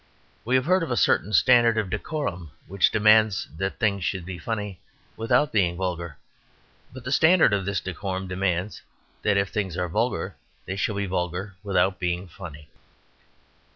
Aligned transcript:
We 0.43 0.55
have 0.55 0.65
heard 0.65 0.81
of 0.81 0.89
a 0.89 0.97
certain 0.97 1.31
standard 1.31 1.77
of 1.77 1.91
decorum 1.91 2.49
which 2.65 2.89
demands 2.89 3.47
that 3.57 3.77
things 3.77 4.03
should 4.03 4.25
be 4.25 4.39
funny 4.39 4.79
without 5.15 5.51
being 5.53 5.77
vulgar, 5.77 6.17
but 6.91 7.03
the 7.03 7.11
standard 7.11 7.53
of 7.53 7.65
this 7.65 7.79
decorum 7.81 8.27
demands 8.27 8.81
that 9.21 9.37
if 9.37 9.49
things 9.49 9.77
are 9.77 9.87
vulgar 9.87 10.35
they 10.65 10.75
shall 10.75 10.95
be 10.95 11.05
vulgar 11.05 11.53
without 11.63 11.99
being 11.99 12.27
funny. 12.27 12.67